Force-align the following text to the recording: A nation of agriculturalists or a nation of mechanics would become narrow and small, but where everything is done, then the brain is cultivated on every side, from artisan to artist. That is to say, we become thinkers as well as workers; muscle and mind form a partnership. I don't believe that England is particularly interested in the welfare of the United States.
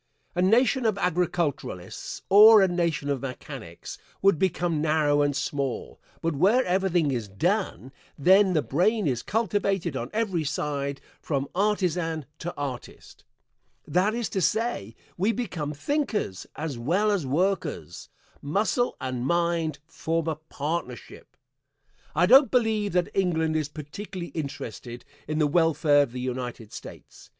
A 0.33 0.41
nation 0.41 0.83
of 0.87 0.97
agriculturalists 0.97 2.23
or 2.27 2.63
a 2.63 2.67
nation 2.67 3.07
of 3.07 3.21
mechanics 3.21 3.99
would 4.23 4.39
become 4.39 4.81
narrow 4.81 5.21
and 5.21 5.35
small, 5.35 6.01
but 6.23 6.35
where 6.35 6.65
everything 6.65 7.11
is 7.11 7.27
done, 7.27 7.91
then 8.17 8.53
the 8.53 8.63
brain 8.63 9.05
is 9.05 9.21
cultivated 9.21 9.95
on 9.95 10.09
every 10.11 10.43
side, 10.43 11.01
from 11.21 11.47
artisan 11.53 12.25
to 12.39 12.51
artist. 12.57 13.25
That 13.87 14.15
is 14.15 14.27
to 14.29 14.41
say, 14.41 14.95
we 15.17 15.31
become 15.31 15.71
thinkers 15.71 16.47
as 16.55 16.79
well 16.79 17.11
as 17.11 17.27
workers; 17.27 18.09
muscle 18.41 18.97
and 18.99 19.23
mind 19.23 19.77
form 19.85 20.27
a 20.27 20.37
partnership. 20.37 21.37
I 22.15 22.25
don't 22.25 22.49
believe 22.49 22.93
that 22.93 23.09
England 23.15 23.55
is 23.55 23.69
particularly 23.69 24.29
interested 24.31 25.05
in 25.27 25.37
the 25.37 25.45
welfare 25.45 26.01
of 26.01 26.11
the 26.11 26.19
United 26.19 26.73
States. 26.73 27.29